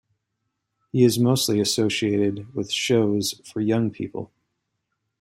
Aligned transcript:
He 0.91 1.03
is 1.03 1.19
mostly 1.19 1.59
associated 1.59 2.55
with 2.55 2.71
shows 2.71 3.33
for 3.45 3.61
young 3.61 3.91
people. 3.91 4.31